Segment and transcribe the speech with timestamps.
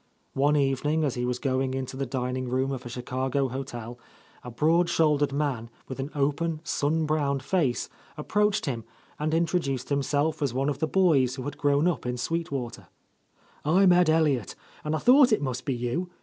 [0.33, 3.99] One evening as he was going into the dining room of a Chicago hotel,
[4.43, 8.83] a broad shouldered man with an open, sunbrowned face, approached him
[9.19, 12.87] and introduced himself as one of the boys who had grown up in Sweet Water,
[13.63, 16.09] "I'm Ed Elliott, and I thought it must be you.